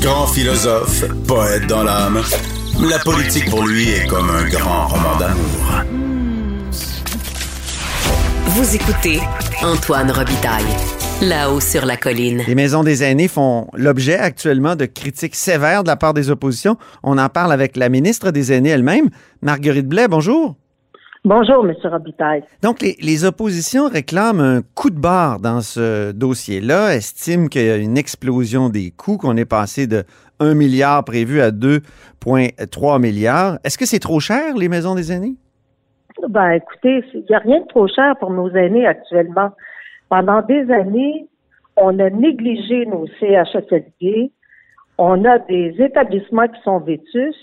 Grand 0.00 0.28
philosophe, 0.28 1.04
poète 1.26 1.66
dans 1.66 1.82
l'âme, 1.82 2.22
la 2.88 2.98
politique 3.00 3.50
pour 3.50 3.66
lui 3.66 3.90
est 3.90 4.06
comme 4.06 4.30
un 4.30 4.48
grand 4.48 4.86
roman 4.86 5.16
d'amour. 5.18 5.82
Vous 8.46 8.76
écoutez 8.76 9.20
Antoine 9.62 10.12
Robitaille, 10.12 10.64
là-haut 11.20 11.60
sur 11.60 11.84
la 11.84 11.96
colline. 11.96 12.44
Les 12.46 12.54
maisons 12.54 12.84
des 12.84 13.02
aînés 13.02 13.26
font 13.26 13.66
l'objet 13.74 14.16
actuellement 14.16 14.76
de 14.76 14.86
critiques 14.86 15.34
sévères 15.34 15.82
de 15.82 15.88
la 15.88 15.96
part 15.96 16.14
des 16.14 16.30
oppositions. 16.30 16.76
On 17.02 17.18
en 17.18 17.28
parle 17.28 17.52
avec 17.52 17.76
la 17.76 17.88
ministre 17.88 18.30
des 18.30 18.52
aînés 18.52 18.70
elle-même, 18.70 19.10
Marguerite 19.42 19.88
Blais. 19.88 20.06
Bonjour. 20.06 20.54
Bonjour, 21.28 21.62
M. 21.62 21.74
Robitaille. 21.84 22.42
Donc, 22.62 22.80
les, 22.80 22.96
les, 23.02 23.26
oppositions 23.26 23.86
réclament 23.86 24.40
un 24.40 24.62
coup 24.74 24.88
de 24.88 24.98
barre 24.98 25.40
dans 25.40 25.60
ce 25.60 26.10
dossier-là, 26.12 26.94
estiment 26.94 27.48
qu'il 27.48 27.66
y 27.66 27.70
a 27.70 27.76
une 27.76 27.98
explosion 27.98 28.70
des 28.70 28.92
coûts, 28.92 29.18
qu'on 29.18 29.36
est 29.36 29.44
passé 29.44 29.86
de 29.86 30.04
1 30.40 30.54
milliard 30.54 31.04
prévu 31.04 31.42
à 31.42 31.50
2,3 31.50 32.98
milliards. 32.98 33.58
Est-ce 33.62 33.76
que 33.76 33.84
c'est 33.84 33.98
trop 33.98 34.20
cher, 34.20 34.56
les 34.56 34.70
maisons 34.70 34.94
des 34.94 35.12
aînés? 35.12 35.34
Ben, 36.30 36.52
écoutez, 36.52 37.04
il 37.12 37.24
n'y 37.28 37.36
a 37.36 37.40
rien 37.40 37.60
de 37.60 37.66
trop 37.66 37.88
cher 37.88 38.14
pour 38.18 38.30
nos 38.30 38.48
aînés 38.48 38.86
actuellement. 38.86 39.50
Pendant 40.08 40.40
des 40.40 40.70
années, 40.70 41.28
on 41.76 41.98
a 41.98 42.08
négligé 42.08 42.86
nos 42.86 43.06
CHSLD, 43.20 44.32
on 44.96 45.22
a 45.26 45.38
des 45.40 45.74
établissements 45.78 46.48
qui 46.48 46.62
sont 46.62 46.78
vétus, 46.78 47.36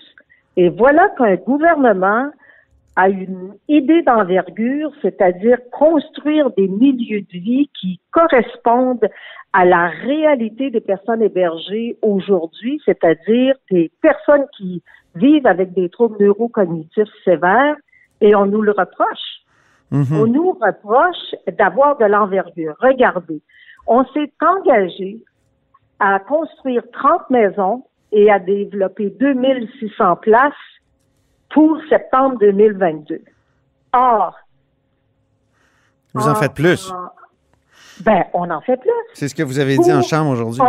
et 0.57 0.69
voilà 0.69 1.07
qu'un 1.19 1.35
gouvernement 1.35 2.31
a 2.95 3.09
une 3.09 3.55
idée 3.67 4.01
d'envergure, 4.03 4.91
c'est-à-dire 5.01 5.57
construire 5.71 6.49
des 6.51 6.67
milieux 6.67 7.21
de 7.21 7.39
vie 7.39 7.69
qui 7.79 7.99
correspondent 8.11 9.09
à 9.51 9.65
la 9.65 9.87
réalité 9.87 10.69
des 10.69 10.81
personnes 10.81 11.21
hébergées 11.21 11.97
aujourd'hui, 12.01 12.81
c'est-à-dire 12.85 13.55
des 13.69 13.91
personnes 14.01 14.45
qui 14.57 14.81
vivent 15.15 15.47
avec 15.47 15.73
des 15.73 15.89
troubles 15.89 16.17
neurocognitifs 16.19 17.09
sévères, 17.23 17.75
et 18.21 18.35
on 18.35 18.45
nous 18.45 18.61
le 18.61 18.71
reproche. 18.71 19.43
Mm-hmm. 19.91 20.21
On 20.21 20.27
nous 20.27 20.51
reproche 20.51 21.35
d'avoir 21.57 21.97
de 21.97 22.05
l'envergure. 22.05 22.75
Regardez, 22.79 23.41
on 23.87 24.03
s'est 24.05 24.31
engagé 24.41 25.17
à 25.99 26.19
construire 26.19 26.83
30 26.91 27.29
maisons 27.29 27.83
et 28.11 28.31
à 28.31 28.39
développer 28.39 29.09
2600 29.09 30.17
places 30.17 30.53
pour 31.55 31.79
septembre 31.87 32.37
2022. 32.39 33.21
Or, 33.93 34.35
vous 36.13 36.27
en 36.27 36.35
faites 36.35 36.53
plus. 36.53 36.93
ben, 38.01 38.25
on 38.33 38.49
en 38.49 38.59
fait 38.59 38.75
plus. 38.75 38.91
C'est 39.13 39.29
ce 39.29 39.35
que 39.35 39.41
vous 39.41 39.57
avez 39.57 39.77
dit 39.77 39.93
en 39.93 40.01
chambre 40.01 40.31
aujourd'hui. 40.31 40.61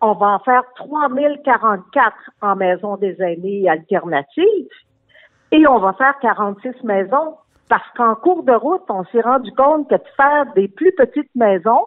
On, 0.00 0.10
on, 0.10 0.14
va 0.14 0.26
en 0.26 0.38
faire 0.40 0.62
3044 0.74 2.16
en 2.42 2.56
maison 2.56 2.96
des 2.96 3.16
aînés 3.22 3.68
alternatives 3.68 4.68
et 5.52 5.66
on 5.68 5.78
va 5.78 5.92
faire 5.92 6.14
46 6.20 6.82
maisons 6.82 7.36
parce 7.68 7.88
qu'en 7.96 8.16
cours 8.16 8.42
de 8.42 8.52
route, 8.52 8.82
on 8.88 9.04
s'est 9.12 9.20
rendu 9.20 9.52
compte 9.52 9.88
que 9.88 9.94
de 9.94 10.08
faire 10.16 10.52
des 10.54 10.66
plus 10.66 10.92
petites 10.96 11.32
maisons, 11.36 11.86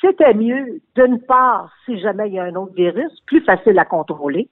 c'était 0.00 0.32
mieux, 0.32 0.80
d'une 0.96 1.20
part, 1.20 1.70
si 1.84 2.00
jamais 2.00 2.28
il 2.28 2.34
y 2.34 2.38
a 2.38 2.44
un 2.44 2.54
autre 2.54 2.72
virus, 2.72 3.12
plus 3.26 3.42
facile 3.42 3.78
à 3.78 3.84
contrôler. 3.84 4.48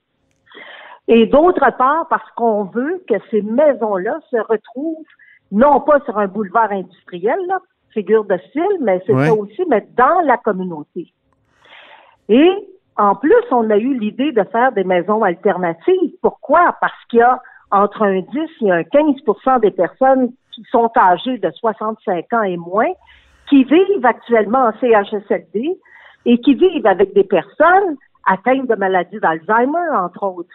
Et 1.11 1.25
d'autre 1.25 1.75
part, 1.75 2.07
parce 2.07 2.29
qu'on 2.35 2.65
veut 2.65 3.03
que 3.09 3.15
ces 3.31 3.41
maisons-là 3.41 4.19
se 4.29 4.37
retrouvent 4.37 5.03
non 5.51 5.81
pas 5.81 5.99
sur 6.01 6.15
un 6.19 6.27
boulevard 6.27 6.71
industriel, 6.71 7.39
là, 7.47 7.57
figure 7.91 8.25
de 8.25 8.37
style, 8.49 8.77
mais 8.81 9.01
c'est 9.07 9.15
ça 9.15 9.33
aussi, 9.33 9.63
mais 9.67 9.87
dans 9.97 10.21
la 10.21 10.37
communauté. 10.37 11.11
Et 12.29 12.51
en 12.95 13.15
plus, 13.15 13.43
on 13.49 13.67
a 13.71 13.77
eu 13.77 13.97
l'idée 13.97 14.31
de 14.31 14.43
faire 14.51 14.71
des 14.71 14.83
maisons 14.83 15.23
alternatives. 15.23 16.13
Pourquoi? 16.21 16.75
Parce 16.79 17.03
qu'il 17.09 17.19
y 17.19 17.23
a 17.23 17.41
entre 17.71 18.03
un 18.03 18.19
10 18.19 18.27
et 18.61 18.71
un 18.71 18.81
15% 18.81 19.61
des 19.61 19.71
personnes 19.71 20.31
qui 20.51 20.63
sont 20.69 20.91
âgées 20.95 21.39
de 21.39 21.49
65 21.49 22.33
ans 22.33 22.43
et 22.43 22.57
moins 22.57 22.91
qui 23.49 23.63
vivent 23.63 24.05
actuellement 24.05 24.65
en 24.65 24.73
CHSLD 24.79 25.75
et 26.25 26.37
qui 26.39 26.53
vivent 26.53 26.85
avec 26.85 27.15
des 27.15 27.23
personnes 27.23 27.97
atteintes 28.27 28.67
de 28.67 28.75
maladies 28.75 29.19
d'Alzheimer, 29.19 29.89
entre 29.95 30.23
autres. 30.23 30.53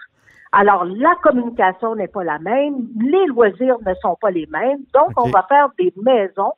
Alors, 0.57 0.85
la 0.85 1.17
communication 1.21 1.97
n'est 1.97 2.09
pas 2.09 2.23
la 2.23 2.39
même, 2.39 2.87
les 3.01 3.27
loisirs 3.27 3.79
ne 3.85 3.93
sont 3.95 4.17
pas 4.21 4.31
les 4.31 4.47
mêmes, 4.47 4.79
donc 4.95 5.11
okay. 5.11 5.15
on 5.25 5.31
va 5.31 5.45
faire 5.49 5.69
des 5.77 5.93
maisons 6.01 6.53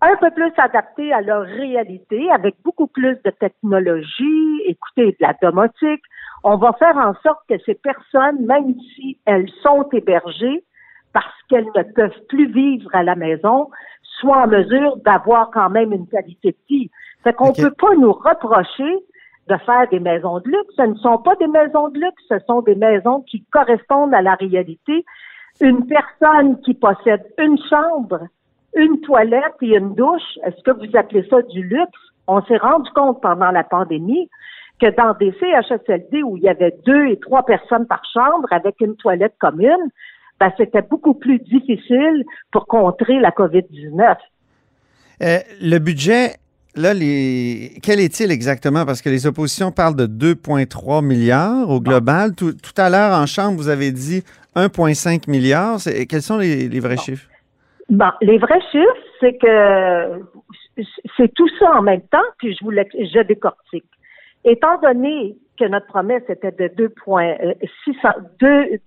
un 0.00 0.16
peu 0.16 0.32
plus 0.32 0.50
adaptées 0.56 1.12
à 1.12 1.20
leur 1.20 1.42
réalité, 1.42 2.28
avec 2.32 2.56
beaucoup 2.64 2.88
plus 2.88 3.16
de 3.24 3.30
technologie, 3.30 4.62
écoutez, 4.66 5.12
de 5.12 5.16
la 5.20 5.34
domotique. 5.40 6.02
On 6.42 6.56
va 6.56 6.72
faire 6.72 6.96
en 6.96 7.14
sorte 7.22 7.38
que 7.48 7.54
ces 7.64 7.74
personnes, 7.74 8.44
même 8.44 8.74
si 8.96 9.16
elles 9.24 9.48
sont 9.62 9.88
hébergées, 9.92 10.64
parce 11.12 11.42
qu'elles 11.48 11.70
ne 11.76 11.82
peuvent 11.84 12.20
plus 12.28 12.50
vivre 12.52 12.90
à 12.92 13.04
la 13.04 13.14
maison, 13.14 13.70
soient 14.18 14.42
en 14.42 14.48
mesure 14.48 14.96
d'avoir 15.04 15.52
quand 15.52 15.70
même 15.70 15.92
une 15.92 16.08
qualité 16.08 16.50
de 16.50 16.56
vie. 16.68 16.90
Fait 17.22 17.32
qu'on 17.32 17.50
okay. 17.50 17.62
peut 17.62 17.74
pas 17.78 17.94
nous 17.94 18.12
reprocher 18.12 19.04
de 19.48 19.56
faire 19.66 19.88
des 19.90 20.00
maisons 20.00 20.40
de 20.40 20.48
luxe. 20.48 20.74
Ce 20.76 20.82
ne 20.82 20.94
sont 20.96 21.18
pas 21.18 21.34
des 21.36 21.46
maisons 21.46 21.88
de 21.88 21.98
luxe, 21.98 22.22
ce 22.28 22.38
sont 22.46 22.62
des 22.62 22.74
maisons 22.74 23.20
qui 23.22 23.44
correspondent 23.52 24.14
à 24.14 24.22
la 24.22 24.34
réalité. 24.34 25.04
Une 25.60 25.86
personne 25.86 26.60
qui 26.62 26.74
possède 26.74 27.24
une 27.38 27.58
chambre, 27.68 28.20
une 28.74 29.00
toilette 29.00 29.54
et 29.60 29.76
une 29.76 29.94
douche, 29.94 30.38
est-ce 30.44 30.62
que 30.62 30.70
vous 30.70 30.96
appelez 30.96 31.26
ça 31.28 31.42
du 31.42 31.62
luxe? 31.62 31.98
On 32.26 32.42
s'est 32.42 32.56
rendu 32.56 32.88
compte 32.94 33.20
pendant 33.20 33.50
la 33.50 33.64
pandémie 33.64 34.28
que 34.80 34.90
dans 34.96 35.14
des 35.14 35.32
CHSLD 35.38 36.22
où 36.22 36.36
il 36.36 36.44
y 36.44 36.48
avait 36.48 36.74
deux 36.86 37.06
et 37.06 37.18
trois 37.18 37.44
personnes 37.44 37.86
par 37.86 38.02
chambre 38.12 38.48
avec 38.50 38.80
une 38.80 38.96
toilette 38.96 39.34
commune, 39.38 39.90
ben, 40.40 40.52
c'était 40.56 40.82
beaucoup 40.82 41.14
plus 41.14 41.38
difficile 41.38 42.24
pour 42.50 42.66
contrer 42.66 43.20
la 43.20 43.30
COVID-19. 43.30 44.16
Euh, 45.22 45.38
le 45.60 45.78
budget 45.78 46.36
Là, 46.74 46.94
les... 46.94 47.72
quel 47.82 48.00
est-il 48.00 48.30
exactement? 48.30 48.86
Parce 48.86 49.02
que 49.02 49.10
les 49.10 49.26
oppositions 49.26 49.72
parlent 49.72 49.96
de 49.96 50.06
2,3 50.06 51.04
milliards 51.04 51.68
au 51.68 51.80
global. 51.80 52.34
Tout, 52.34 52.52
tout, 52.52 52.80
à 52.80 52.88
l'heure, 52.88 53.12
en 53.12 53.26
Chambre, 53.26 53.56
vous 53.56 53.68
avez 53.68 53.92
dit 53.92 54.22
1,5 54.56 55.30
milliard. 55.30 55.78
Quels 56.08 56.22
sont 56.22 56.38
les, 56.38 56.68
les 56.68 56.80
vrais 56.80 56.96
bon. 56.96 57.02
chiffres? 57.02 57.28
Bon, 57.90 58.10
les 58.22 58.38
vrais 58.38 58.60
chiffres, 58.72 59.04
c'est 59.20 59.36
que 59.36 60.22
c'est 61.16 61.32
tout 61.34 61.48
ça 61.58 61.72
en 61.76 61.82
même 61.82 62.02
temps, 62.10 62.18
puis 62.38 62.56
je 62.58 62.64
vous 62.64 62.70
le, 62.70 62.84
je 62.94 63.22
décortique. 63.22 63.84
Étant 64.44 64.78
donné 64.80 65.36
que 65.58 65.66
notre 65.66 65.86
promesse 65.86 66.22
était 66.28 66.52
de 66.52 66.68
2,600, 66.74 68.08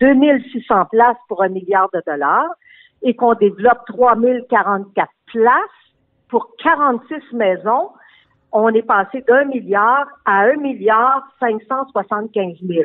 2600 0.02 0.86
places 0.92 1.18
pour 1.28 1.44
un 1.44 1.50
milliard 1.50 1.90
de 1.94 2.02
dollars 2.06 2.50
et 3.04 3.16
qu'on 3.16 3.36
développe 3.36 3.80
3044 3.88 5.10
places, 5.28 5.54
pour 6.36 6.50
46 6.62 7.32
maisons, 7.32 7.92
on 8.52 8.68
est 8.74 8.82
passé 8.82 9.24
d'un 9.26 9.46
milliard 9.46 10.06
à 10.26 10.42
un 10.42 10.58
milliard 10.58 11.24
575 11.40 12.58
000. 12.62 12.84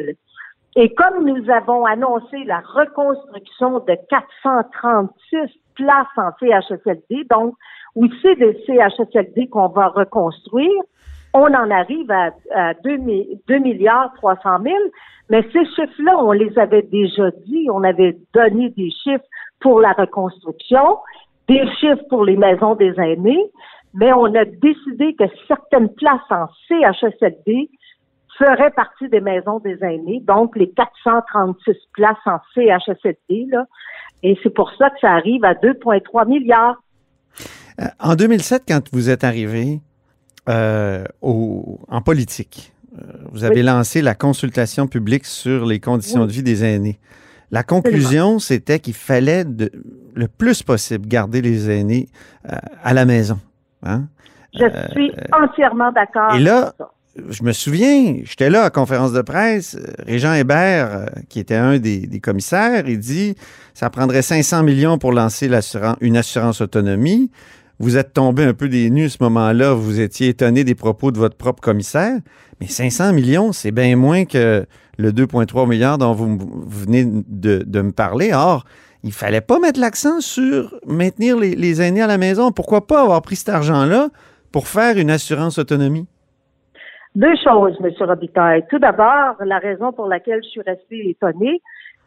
Et 0.77 0.95
comme 0.95 1.25
nous 1.25 1.51
avons 1.51 1.85
annoncé 1.85 2.45
la 2.45 2.61
reconstruction 2.61 3.81
de 3.81 3.97
436 4.09 5.37
places 5.75 6.07
en 6.17 6.31
CHSLD, 6.39 7.27
donc 7.29 7.57
c'est 8.23 8.37
des 8.37 8.57
CHSLD 8.67 9.49
qu'on 9.49 9.67
va 9.67 9.89
reconstruire, 9.89 10.83
on 11.35 11.53
en 11.53 11.73
arrive 11.73 12.09
à, 12.13 12.31
à 12.55 12.75
2, 12.75 12.99
2 13.49 13.59
milliards 13.59 14.13
300 14.19 14.63
000, 14.63 14.77
mais 15.29 15.43
ces 15.53 15.65
chiffres-là, 15.65 16.23
on 16.23 16.31
les 16.31 16.57
avait 16.57 16.83
déjà 16.83 17.33
dit, 17.49 17.67
on 17.69 17.83
avait 17.83 18.17
donné 18.33 18.69
des 18.71 18.93
chiffres 18.93 19.27
pour 19.59 19.81
la 19.81 19.91
reconstruction, 19.91 20.99
des 21.51 21.67
chiffres 21.81 22.05
pour 22.09 22.25
les 22.25 22.37
maisons 22.37 22.77
des 22.77 22.95
aînés, 22.99 23.45
mais 23.95 24.13
on 24.13 24.33
a 24.37 24.45
décidé 24.45 25.17
que 25.19 25.25
certaines 25.49 25.93
places 25.95 26.31
en 26.31 26.47
CHSLD 26.69 27.69
feraient 28.39 28.71
partie 28.71 29.09
des 29.09 29.21
maisons 29.21 29.59
des 29.59 29.77
aînés, 29.83 30.23
donc 30.27 30.57
les 30.57 30.71
436 30.71 31.73
places 31.93 32.17
en 32.25 32.39
CHSLD, 32.55 33.47
là, 33.49 33.65
et 34.23 34.39
c'est 34.43 34.55
pour 34.55 34.71
ça 34.79 34.91
que 34.91 35.01
ça 35.01 35.13
arrive 35.13 35.45
à 35.45 35.55
2,3 35.55 36.29
milliards. 36.29 36.77
Euh, 37.81 37.85
en 37.99 38.15
2007, 38.15 38.63
quand 38.69 38.83
vous 38.93 39.11
êtes 39.11 39.25
arrivé, 39.25 39.81
euh, 40.49 41.05
en 41.23 42.01
politique. 42.03 42.73
Euh, 42.99 43.03
vous 43.33 43.45
avez 43.45 43.63
lancé 43.63 44.03
la 44.03 44.15
consultation 44.15 44.87
publique 44.87 45.27
sur 45.27 45.67
les 45.67 45.81
conditions 45.81 46.27
de 46.27 46.33
vie 46.33 46.43
des 46.43 46.65
aînés. 46.65 46.99
La 47.51 47.63
conclusion, 47.63 48.39
c'était 48.39 48.79
qu'il 48.79 48.95
fallait 48.95 49.45
de, 49.45 49.71
le 50.15 50.29
plus 50.29 50.63
possible 50.63 51.07
garder 51.07 51.43
les 51.43 51.71
aînés 51.71 52.09
euh, 52.51 52.57
à 52.83 52.95
la 52.95 53.05
maison. 53.05 53.39
Hein? 53.83 54.05
Je 54.55 54.67
suis 54.93 55.13
entièrement 55.33 55.93
d'accord. 55.93 56.35
Et 56.35 56.41
là, 56.41 56.75
je 57.29 57.43
me 57.43 57.53
souviens, 57.53 58.17
j'étais 58.25 58.51
là 58.51 58.61
à 58.61 58.65
la 58.65 58.71
conférence 58.71 59.13
de 59.13 59.23
presse, 59.23 59.79
Régent 60.07 60.35
Hébert, 60.35 61.07
qui 61.29 61.41
était 61.41 61.55
un 61.55 61.79
des, 61.79 62.07
des, 62.07 62.21
commissaires, 62.21 62.89
il 62.89 62.99
dit 62.99 63.37
ça 63.75 63.91
prendrait 63.91 64.23
500 64.23 64.63
millions 64.63 64.99
pour 64.99 65.13
lancer 65.13 65.51
une 66.01 66.17
assurance 66.17 66.61
autonomie. 66.61 67.31
Vous 67.79 67.97
êtes 67.97 68.13
tombé 68.13 68.45
un 68.45 68.53
peu 68.53 68.69
des 68.69 68.91
nues 68.91 69.07
à 69.07 69.09
ce 69.09 69.17
moment-là, 69.23 69.73
vous 69.73 70.01
étiez 70.01 70.29
étonné 70.29 70.65
des 70.65 70.75
propos 70.75 71.13
de 71.13 71.19
votre 71.19 71.37
propre 71.37 71.63
commissaire, 71.63 72.19
mais 72.61 72.67
500 72.67 73.15
millions, 73.15 73.53
c'est 73.53 73.71
bien 73.71 73.97
moins 73.97 74.27
que 74.27 74.67
le 74.99 75.13
2,3 75.13 75.67
milliards 75.67 75.97
dont 75.99 76.13
vous, 76.13 76.39
venez 76.67 77.05
de, 77.07 77.81
me 77.81 77.91
parler. 77.91 78.33
Or, 78.35 78.65
il 79.03 79.13
fallait 79.13 79.41
pas 79.41 79.59
mettre 79.59 79.81
l'accent 79.81 80.21
sur 80.21 80.75
maintenir 80.87 81.39
les, 81.39 81.55
les, 81.55 81.83
aînés 81.83 82.03
à 82.03 82.07
la 82.07 82.19
maison. 82.19 82.53
Pourquoi 82.53 82.87
pas 82.87 83.03
avoir 83.03 83.23
pris 83.23 83.37
cet 83.37 83.49
argent-là 83.49 84.09
pour 84.53 84.67
faire 84.69 84.99
une 84.99 85.11
assurance 85.11 85.59
autonomie? 85.59 86.07
Deux 87.15 87.35
choses, 87.43 87.77
M. 87.83 87.91
Robitaille. 88.01 88.65
Tout 88.71 88.79
d'abord, 88.79 89.37
la 89.45 89.59
raison 89.59 89.93
pour 89.93 90.07
laquelle 90.07 90.43
je 90.45 90.49
suis 90.49 90.63
restée 90.63 91.11
étonnée, 91.11 91.61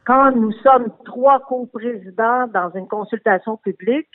quand 0.05 0.31
nous 0.31 0.51
sommes 0.63 0.87
trois 1.05 1.39
co-présidents 1.41 2.47
dans 2.53 2.71
une 2.75 2.87
consultation 2.87 3.57
publique, 3.57 4.07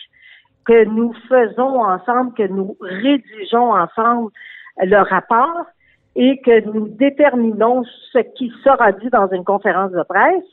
que 0.66 0.84
nous 0.84 1.14
faisons 1.28 1.82
ensemble, 1.82 2.34
que 2.34 2.46
nous 2.46 2.76
rédigeons 2.80 3.72
ensemble 3.72 4.30
le 4.76 4.98
rapport 4.98 5.66
et 6.14 6.40
que 6.44 6.64
nous 6.72 6.88
déterminons 6.88 7.84
ce 8.12 8.18
qui 8.36 8.52
sera 8.62 8.92
dit 8.92 9.08
dans 9.08 9.28
une 9.28 9.44
conférence 9.44 9.92
de 9.92 10.02
presse, 10.02 10.44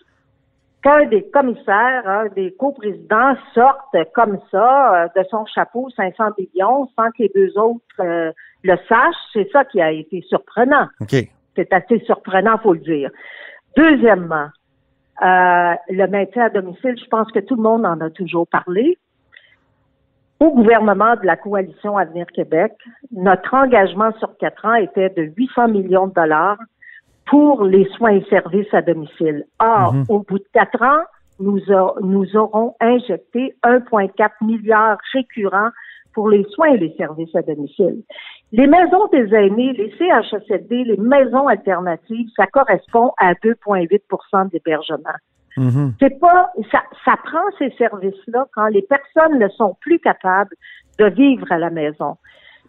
qu'un 0.85 1.05
des 1.05 1.23
commissaires, 1.29 2.07
un 2.07 2.27
des 2.35 2.51
coprésidents 2.51 3.33
sorte 3.55 3.97
comme 4.13 4.37
ça 4.51 5.05
euh, 5.05 5.07
de 5.15 5.27
son 5.29 5.43
chapeau 5.47 5.89
500 5.95 6.23
millions 6.37 6.87
sans 6.95 7.09
que 7.09 7.23
les 7.23 7.31
deux 7.33 7.57
autres 7.57 7.81
euh, 7.99 8.31
le 8.63 8.77
sachent, 8.87 9.15
c'est 9.33 9.49
ça 9.51 9.65
qui 9.65 9.81
a 9.81 9.91
été 9.91 10.21
surprenant. 10.29 10.87
C'est 11.55 11.73
assez 11.73 11.99
surprenant, 12.05 12.59
faut 12.59 12.73
le 12.73 12.81
dire. 12.81 13.09
Deuxièmement, 13.75 14.49
euh, 15.23 15.73
le 15.89 16.05
maintien 16.07 16.45
à 16.45 16.49
domicile, 16.49 16.95
je 17.03 17.07
pense 17.09 17.31
que 17.31 17.39
tout 17.39 17.55
le 17.55 17.63
monde 17.63 17.85
en 17.85 17.99
a 18.01 18.11
toujours 18.11 18.47
parlé 18.47 18.99
au 20.39 20.51
gouvernement 20.51 21.15
de 21.15 21.25
la 21.25 21.37
coalition 21.37 21.97
Avenir 21.97 22.27
Québec, 22.27 22.73
notre 23.11 23.53
engagement 23.53 24.11
sur 24.19 24.37
quatre 24.37 24.65
ans 24.65 24.75
était 24.75 25.09
de 25.09 25.31
800 25.35 25.69
millions 25.69 26.07
de 26.07 26.13
dollars 26.13 26.57
pour 27.25 27.63
les 27.63 27.85
soins 27.95 28.17
et 28.17 28.25
services 28.29 28.73
à 28.73 28.81
domicile. 28.81 29.45
Or, 29.59 29.93
mhm. 29.93 30.05
au 30.09 30.19
bout 30.19 30.39
de 30.39 30.45
quatre 30.53 30.81
ans, 30.81 31.03
nous, 31.39 31.59
nous 32.01 32.35
aurons 32.37 32.75
injecté 32.79 33.55
1,4 33.63 34.29
milliard 34.41 34.97
récurrents 35.13 35.69
pour 36.13 36.29
les 36.29 36.45
soins 36.51 36.69
et 36.69 36.77
les 36.77 36.95
services 36.95 37.35
à 37.35 37.41
domicile. 37.41 38.03
Les 38.53 38.67
maisons 38.67 39.07
des 39.11 39.35
aînés, 39.35 39.73
les 39.73 39.93
CHSLD, 39.97 40.85
les 40.85 40.97
maisons 40.97 41.47
alternatives, 41.47 42.29
ça 42.37 42.47
correspond 42.47 43.11
à 43.17 43.33
2,8% 43.33 44.49
d'hébergement. 44.49 45.17
Mm-hmm. 45.57 45.91
C'est 45.99 46.19
pas, 46.19 46.51
ça, 46.71 46.83
ça 47.03 47.15
prend 47.23 47.43
ces 47.59 47.69
services-là 47.71 48.45
quand 48.53 48.67
les 48.67 48.83
personnes 48.83 49.39
ne 49.39 49.47
sont 49.49 49.75
plus 49.81 49.99
capables 49.99 50.55
de 50.99 51.05
vivre 51.05 51.51
à 51.51 51.57
la 51.57 51.69
maison. 51.69 52.15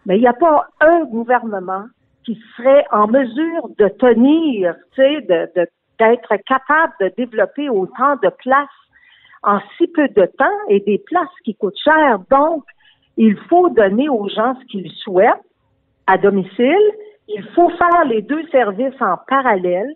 Mais 0.05 0.17
il 0.17 0.21
n'y 0.21 0.27
a 0.27 0.33
pas 0.33 0.67
un 0.81 1.05
gouvernement 1.05 1.85
qui 2.27 2.37
serait 2.57 2.85
en 2.91 3.07
mesure 3.07 3.69
de 3.79 3.87
tenir, 3.87 4.75
tu 4.93 5.01
sais, 5.01 5.21
d'être 5.97 6.35
capable 6.45 6.93
de 6.99 7.09
développer 7.15 7.69
autant 7.69 8.17
de 8.21 8.29
places 8.43 8.67
en 9.43 9.59
si 9.77 9.87
peu 9.87 10.09
de 10.09 10.25
temps 10.37 10.59
et 10.67 10.81
des 10.81 10.97
places 10.97 11.39
qui 11.45 11.55
coûtent 11.55 11.79
cher. 11.81 12.19
Donc, 12.29 12.65
il 13.15 13.37
faut 13.49 13.69
donner 13.69 14.09
aux 14.09 14.27
gens 14.27 14.55
ce 14.59 14.65
qu'ils 14.65 14.91
souhaitent 15.03 15.47
à 16.05 16.17
domicile. 16.17 16.91
Il 17.29 17.43
faut 17.55 17.69
faire 17.69 18.03
les 18.05 18.21
deux 18.21 18.45
services 18.47 19.01
en 19.01 19.15
parallèle. 19.25 19.93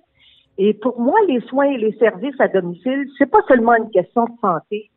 Et 0.57 0.73
pour 0.73 1.01
moi, 1.01 1.19
les 1.27 1.41
soins 1.41 1.65
et 1.65 1.77
les 1.77 1.97
services 1.97 2.39
à 2.39 2.47
domicile, 2.47 3.09
c'est 3.17 3.29
pas 3.29 3.41
seulement 3.49 3.75
une 3.75 3.91
question 3.91 4.23
de 4.23 4.39
santé, 4.39 4.89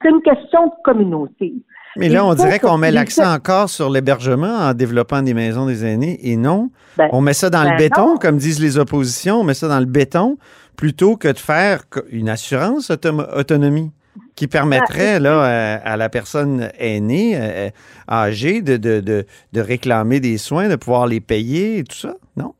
c'est 0.00 0.08
une 0.08 0.22
question 0.22 0.68
de 0.68 0.72
communauté. 0.82 1.52
Mais 1.96 2.08
là, 2.08 2.24
on 2.24 2.34
dirait 2.34 2.58
qu'on 2.58 2.78
met 2.78 2.90
l'accent 2.90 3.34
encore 3.34 3.68
sur 3.68 3.90
l'hébergement 3.90 4.46
en 4.46 4.74
développement 4.74 5.22
des 5.22 5.34
maisons 5.34 5.66
des 5.66 5.84
aînés 5.84 6.18
et 6.22 6.36
non. 6.36 6.70
Ben, 6.96 7.08
on 7.12 7.20
met 7.20 7.32
ça 7.32 7.50
dans 7.50 7.64
le 7.64 7.70
ben 7.70 7.78
béton, 7.78 8.16
comme 8.16 8.36
disent 8.36 8.60
les 8.60 8.78
oppositions, 8.78 9.40
on 9.40 9.44
met 9.44 9.54
ça 9.54 9.68
dans 9.68 9.80
le 9.80 9.86
béton 9.86 10.38
plutôt 10.76 11.16
que 11.16 11.28
de 11.28 11.38
faire 11.38 11.82
une 12.10 12.28
assurance 12.28 12.90
autonomie 12.90 13.90
qui 14.36 14.46
permettrait 14.46 15.20
ben, 15.20 15.24
là, 15.24 15.80
à, 15.84 15.96
la 15.96 16.08
personne 16.08 16.70
aînée, 16.78 17.36
euh, 17.36 17.40
euh, 17.40 17.70
âgée, 18.08 18.62
de, 18.62 18.76
de, 18.76 19.00
de 19.00 19.60
réclamer 19.60 20.20
des 20.20 20.38
soins, 20.38 20.68
de 20.68 20.76
pouvoir 20.76 21.06
les 21.06 21.20
payer 21.20 21.78
et 21.78 21.84
tout 21.84 21.96
ça, 21.96 22.14
non? 22.36 22.54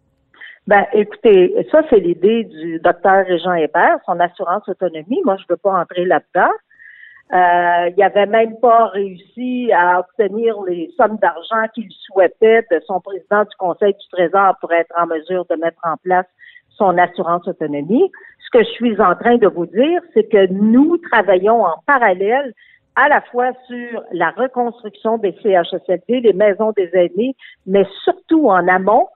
Ben, 0.67 0.85
écoutez, 0.93 1.53
ça, 1.73 1.81
c'est 1.91 1.99
l'idée 1.99 2.45
du 2.45 2.79
docteur 2.81 3.27
Régent 3.27 3.55
Hébert, 3.55 3.99
son 4.07 4.21
assurance 4.21 4.69
autonomie. 4.69 5.21
Moi, 5.25 5.37
je 5.39 5.43
ne 5.43 5.47
veux 5.51 5.57
pas 5.57 5.81
entrer 5.81 6.05
là-dedans. 6.05 6.53
Euh, 7.33 7.91
il 7.91 7.95
n'avait 7.99 8.27
même 8.27 8.59
pas 8.61 8.87
réussi 8.89 9.71
à 9.73 10.01
obtenir 10.01 10.61
les 10.63 10.91
sommes 10.97 11.17
d'argent 11.19 11.69
qu'il 11.75 11.89
souhaitait 12.07 12.63
de 12.71 12.81
son 12.87 13.01
président 13.01 13.43
du 13.43 13.57
Conseil 13.57 13.93
du 13.93 14.09
Trésor 14.11 14.57
pour 14.61 14.73
être 14.73 14.93
en 14.99 15.07
mesure 15.07 15.45
de 15.49 15.55
mettre 15.55 15.81
en 15.85 15.97
place 16.03 16.27
son 16.71 16.99
assurance 16.99 17.47
autonomie. 17.47 18.11
Ce 18.45 18.59
que 18.59 18.65
je 18.65 18.71
suis 18.71 19.01
en 19.01 19.15
train 19.15 19.37
de 19.37 19.47
vous 19.47 19.67
dire, 19.67 20.01
c'est 20.13 20.29
que 20.29 20.51
nous 20.51 20.97
travaillons 21.11 21.65
en 21.65 21.77
parallèle 21.87 22.53
à 22.97 23.09
la 23.09 23.21
fois 23.21 23.53
sur 23.69 24.03
la 24.13 24.31
reconstruction 24.31 25.19
des 25.19 25.35
CHSLD, 25.43 26.23
des 26.23 26.33
maisons 26.33 26.73
des 26.73 26.91
aînés, 26.95 27.37
mais 27.67 27.87
surtout 28.03 28.49
en 28.49 28.67
amont 28.67 29.07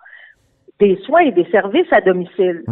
des 0.80 0.96
soins 1.04 1.20
et 1.20 1.32
des 1.32 1.48
services 1.50 1.92
à 1.92 2.00
domicile. 2.00 2.62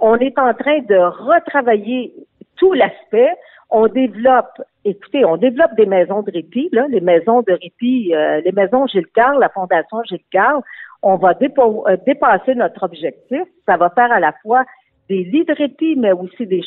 On 0.00 0.16
est 0.16 0.38
en 0.38 0.54
train 0.54 0.80
de 0.80 0.96
retravailler 0.96 2.12
tout 2.56 2.72
l'aspect. 2.72 3.30
On 3.70 3.86
développe, 3.86 4.62
écoutez, 4.84 5.24
on 5.24 5.36
développe 5.36 5.74
des 5.76 5.86
maisons 5.86 6.22
de 6.22 6.32
répit, 6.32 6.70
les 6.88 7.00
maisons 7.00 7.42
de 7.42 7.52
répit, 7.52 8.14
euh, 8.14 8.40
les 8.40 8.52
maisons 8.52 8.86
Gilles 8.86 9.06
Carle, 9.14 9.40
la 9.40 9.50
Fondation 9.50 10.02
Gilles 10.04 10.20
Carle. 10.30 10.62
On 11.02 11.16
va 11.16 11.34
euh, 11.40 11.96
dépasser 12.06 12.54
notre 12.54 12.82
objectif. 12.82 13.42
Ça 13.66 13.76
va 13.76 13.90
faire 13.90 14.10
à 14.10 14.20
la 14.20 14.32
fois 14.42 14.64
des 15.08 15.24
lits 15.24 15.44
de 15.44 15.54
répit, 15.54 15.96
mais 15.96 16.12
aussi 16.12 16.46
des 16.46 16.62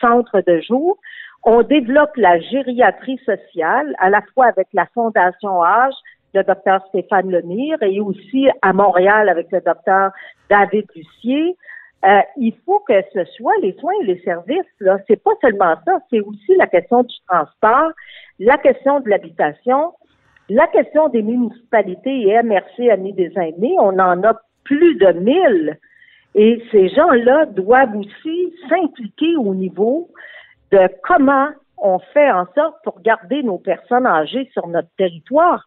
centres 0.00 0.40
de 0.46 0.60
jour. 0.60 0.98
On 1.44 1.62
développe 1.62 2.16
la 2.16 2.40
gériatrie 2.40 3.18
sociale, 3.18 3.94
à 3.98 4.10
la 4.10 4.22
fois 4.34 4.46
avec 4.46 4.68
la 4.72 4.86
Fondation 4.94 5.62
Âge, 5.62 5.94
le 6.34 6.42
docteur 6.42 6.84
Stéphane 6.88 7.30
Lemire 7.30 7.82
et 7.82 8.00
aussi 8.00 8.48
à 8.62 8.72
Montréal 8.72 9.28
avec 9.28 9.50
le 9.52 9.60
docteur 9.60 10.10
David 10.50 10.86
Lucier. 10.94 11.56
Euh, 12.04 12.20
il 12.36 12.54
faut 12.64 12.80
que 12.80 13.00
ce 13.14 13.24
soit 13.36 13.54
les 13.62 13.72
soins 13.80 13.94
et 14.02 14.06
les 14.06 14.20
services. 14.20 14.66
Là, 14.80 14.98
c'est 15.08 15.22
pas 15.22 15.32
seulement 15.40 15.74
ça, 15.84 15.98
c'est 16.10 16.20
aussi 16.20 16.54
la 16.56 16.66
question 16.66 17.02
du 17.02 17.14
transport, 17.26 17.90
la 18.38 18.58
question 18.58 19.00
de 19.00 19.08
l'habitation, 19.08 19.94
la 20.48 20.66
question 20.68 21.08
des 21.08 21.22
municipalités 21.22 22.28
et 22.28 22.42
MRC 22.42 22.90
Amis 22.90 23.12
des 23.14 23.32
aînés. 23.36 23.76
On 23.80 23.98
en 23.98 24.22
a 24.22 24.34
plus 24.64 24.96
de 24.96 25.12
1000. 25.12 25.78
Et 26.34 26.62
ces 26.70 26.88
gens-là 26.90 27.46
doivent 27.46 27.96
aussi 27.96 28.54
s'impliquer 28.68 29.36
au 29.38 29.54
niveau 29.54 30.08
de 30.70 30.88
comment 31.02 31.48
on 31.78 31.98
fait 31.98 32.30
en 32.30 32.46
sorte 32.54 32.76
pour 32.84 33.00
garder 33.00 33.42
nos 33.42 33.58
personnes 33.58 34.06
âgées 34.06 34.48
sur 34.52 34.66
notre 34.66 34.88
territoire. 34.98 35.66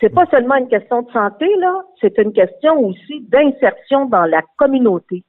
C'est 0.00 0.14
pas 0.14 0.26
seulement 0.26 0.56
une 0.56 0.68
question 0.68 1.02
de 1.02 1.10
santé, 1.10 1.46
là, 1.58 1.82
c'est 2.00 2.18
une 2.18 2.32
question 2.32 2.78
aussi 2.80 3.20
d'insertion 3.28 4.06
dans 4.06 4.26
la 4.26 4.42
communauté. 4.56 5.24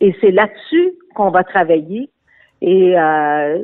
Et 0.00 0.14
c'est 0.20 0.30
là-dessus 0.30 0.92
qu'on 1.14 1.30
va 1.30 1.44
travailler. 1.44 2.10
Et 2.60 2.98
euh, 2.98 3.62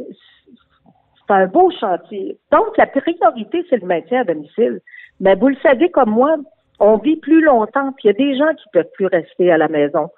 c'est 1.27 1.35
un 1.35 1.47
beau 1.47 1.71
chantier. 1.79 2.37
Donc, 2.51 2.77
la 2.77 2.87
priorité, 2.87 3.65
c'est 3.69 3.81
le 3.81 3.87
maintien 3.87 4.21
à 4.21 4.25
domicile. 4.25 4.81
Mais 5.21 5.35
vous 5.35 5.49
le 5.49 5.57
savez 5.63 5.91
comme 5.91 6.11
moi, 6.11 6.37
on 6.81 6.97
vit 6.97 7.17
plus 7.17 7.43
longtemps, 7.43 7.93
puis 7.93 8.05
il 8.05 8.07
y 8.09 8.11
a 8.11 8.13
des 8.13 8.37
gens 8.37 8.53
qui 8.55 8.65
peuvent 8.73 8.91
plus 8.95 9.07
rester 9.07 9.53
à 9.53 9.59
la 9.59 9.69
maison. 9.69 10.09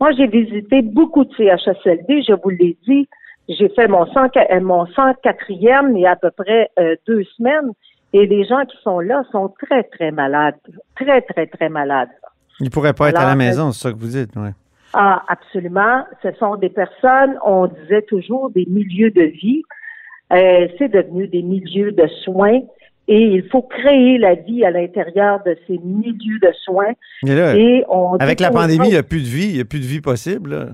Moi, 0.00 0.12
j'ai 0.12 0.26
visité 0.26 0.82
beaucoup 0.82 1.24
de 1.24 1.32
CHSLD, 1.34 2.22
je 2.26 2.34
vous 2.42 2.50
l'ai 2.50 2.76
dit. 2.86 3.08
J'ai 3.48 3.68
fait 3.70 3.88
mon 3.88 4.06
104, 4.06 4.60
mon 4.60 4.84
104e 4.84 5.92
il 5.94 6.00
y 6.00 6.06
a 6.06 6.12
à 6.12 6.16
peu 6.16 6.30
près 6.30 6.70
euh, 6.78 6.94
deux 7.06 7.24
semaines. 7.36 7.72
Et 8.12 8.26
les 8.26 8.44
gens 8.44 8.64
qui 8.64 8.76
sont 8.82 9.00
là 9.00 9.22
sont 9.30 9.52
très, 9.60 9.84
très 9.84 10.10
malades. 10.10 10.56
Très, 10.96 11.22
très, 11.22 11.46
très 11.46 11.68
malades. 11.68 12.08
Ils 12.60 12.64
ne 12.64 12.70
pourraient 12.70 12.92
pas 12.92 13.08
être 13.10 13.20
à 13.20 13.26
la 13.26 13.36
maison, 13.36 13.72
c'est 13.72 13.88
ça 13.88 13.92
que 13.92 13.98
vous 13.98 14.08
dites, 14.08 14.30
oui. 14.36 14.50
Ah, 14.92 15.22
absolument. 15.28 16.04
Ce 16.22 16.32
sont 16.38 16.56
des 16.56 16.68
personnes, 16.70 17.36
on 17.44 17.66
disait 17.66 18.02
toujours, 18.02 18.50
des 18.50 18.66
milieux 18.68 19.10
de 19.10 19.22
vie. 19.22 19.62
Euh, 20.32 20.68
c'est 20.78 20.88
devenu 20.88 21.26
des 21.28 21.42
milieux 21.42 21.92
de 21.92 22.06
soins. 22.24 22.60
et 23.08 23.22
il 23.24 23.48
faut 23.48 23.62
créer 23.62 24.18
la 24.18 24.34
vie 24.36 24.64
à 24.64 24.70
l'intérieur 24.70 25.42
de 25.44 25.56
ces 25.66 25.78
milieux 25.78 26.38
de 26.40 26.52
soins. 26.64 26.92
Là, 27.24 27.56
Et 27.56 27.82
on 27.88 28.14
avec 28.18 28.38
la 28.38 28.50
pandémie, 28.52 28.86
il 28.86 28.90
n'y 28.92 28.96
a 28.96 29.02
plus 29.02 29.20
de 29.22 29.26
vie, 29.26 29.48
il 29.48 29.54
n'y 29.54 29.60
a 29.60 29.64
plus 29.64 29.80
de 29.80 29.84
vie 29.84 30.00
possible. 30.00 30.50
là. 30.50 30.66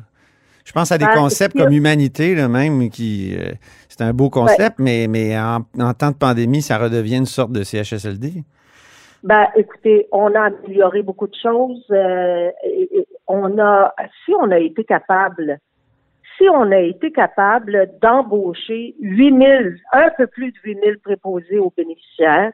Je 0.67 0.73
pense 0.73 0.93
à 0.93 0.99
des 0.99 1.07
Ben, 1.07 1.15
concepts 1.15 1.57
comme 1.57 1.73
humanité, 1.73 2.35
là, 2.35 2.49
même, 2.49 2.91
qui. 2.91 3.35
euh, 3.39 3.53
c'est 3.89 4.03
un 4.03 4.13
beau 4.13 4.29
concept, 4.29 4.79
mais, 4.81 5.07
mais 5.09 5.39
en, 5.39 5.61
en 5.81 5.95
temps 5.95 6.11
de 6.11 6.17
pandémie, 6.17 6.61
ça 6.61 6.77
redevient 6.77 7.17
une 7.17 7.25
sorte 7.25 7.53
de 7.53 7.63
CHSLD. 7.63 8.43
Ben, 9.23 9.47
écoutez, 9.57 10.07
on 10.13 10.35
a 10.35 10.51
amélioré 10.51 11.03
beaucoup 11.03 11.29
de 11.29 11.37
choses. 11.43 11.85
euh, 11.91 12.51
et- 12.65 12.99
et 12.99 13.07
on 13.27 13.59
a, 13.59 13.95
si 14.25 14.33
on 14.35 14.51
a 14.51 14.59
été 14.59 14.85
capable, 14.85 15.59
si 16.37 16.49
on 16.49 16.71
a 16.71 16.79
été 16.79 17.13
capable 17.13 17.91
d'embaucher 18.01 18.95
8000, 19.01 19.79
un 19.93 20.11
peu 20.17 20.27
plus 20.27 20.53
de 20.53 20.59
8000 20.65 20.99
préposés 20.99 21.59
aux 21.59 21.73
bénéficiaires, 21.77 22.53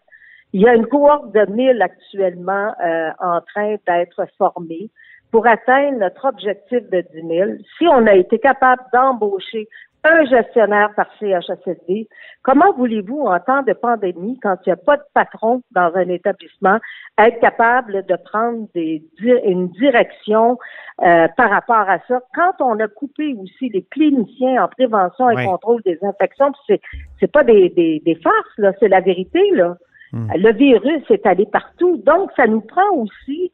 il 0.52 0.60
y 0.60 0.68
a 0.68 0.74
une 0.74 0.86
cohorte 0.86 1.32
de 1.32 1.50
1000 1.50 1.80
actuellement 1.80 2.74
euh, 2.84 3.10
en 3.20 3.40
train 3.40 3.76
d'être 3.86 4.26
formée 4.36 4.90
pour 5.30 5.46
atteindre 5.46 5.98
notre 5.98 6.26
objectif 6.26 6.88
de 6.90 7.00
10 7.14 7.26
000. 7.26 7.50
Si 7.78 7.88
on 7.88 8.06
a 8.06 8.14
été 8.14 8.38
capable 8.38 8.82
d'embaucher 8.92 9.66
un 10.04 10.24
gestionnaire 10.24 10.92
par 10.96 11.06
CHSLD, 11.20 12.08
comment 12.42 12.72
voulez-vous, 12.72 13.20
en 13.20 13.38
temps 13.38 13.62
de 13.62 13.72
pandémie, 13.72 14.38
quand 14.42 14.56
il 14.66 14.70
n'y 14.70 14.72
a 14.72 14.76
pas 14.76 14.96
de 14.96 15.02
patron 15.14 15.62
dans 15.70 15.94
un 15.94 16.08
établissement, 16.08 16.78
être 17.18 17.38
capable 17.40 18.04
de 18.06 18.16
prendre 18.16 18.66
des, 18.74 19.04
une 19.20 19.68
direction 19.68 20.58
euh, 21.02 21.28
par 21.36 21.50
rapport 21.50 21.88
à 21.88 21.98
ça? 22.08 22.20
Quand 22.34 22.54
on 22.60 22.80
a 22.80 22.88
coupé 22.88 23.34
aussi 23.34 23.68
les 23.68 23.82
cliniciens 23.90 24.64
en 24.64 24.68
prévention 24.68 25.30
et 25.30 25.36
Oui. 25.36 25.44
contrôle 25.46 25.82
des 25.82 25.98
infections, 26.02 26.52
c'est 26.66 26.80
c'est 27.20 27.30
pas 27.30 27.44
des, 27.44 27.68
des, 27.70 28.02
des 28.04 28.14
farces, 28.16 28.58
là, 28.58 28.72
c'est 28.80 28.88
la 28.88 29.00
vérité, 29.00 29.40
là. 29.52 29.76
Hmm. 30.12 30.28
Le 30.34 30.52
virus 30.52 31.02
est 31.10 31.24
allé 31.24 31.46
partout. 31.46 31.96
Donc, 32.04 32.30
ça 32.36 32.46
nous 32.46 32.60
prend 32.60 32.90
aussi 32.96 33.52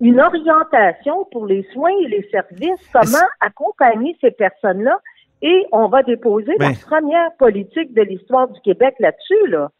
une 0.00 0.20
orientation 0.20 1.26
pour 1.30 1.46
les 1.46 1.62
soins 1.72 1.92
et 2.02 2.08
les 2.08 2.28
services, 2.30 2.88
comment 2.92 3.28
accompagner 3.40 4.16
ces 4.20 4.32
personnes-là. 4.32 4.98
Et 5.42 5.66
on 5.72 5.88
va 5.88 6.02
déposer 6.02 6.52
Ben. 6.58 6.70
la 6.70 6.76
première 6.78 7.34
politique 7.38 7.92
de 7.94 8.02
l'histoire 8.02 8.48
du 8.48 8.60
Québec 8.60 8.94
là-dessus, 9.00 9.48
là. 9.48 9.70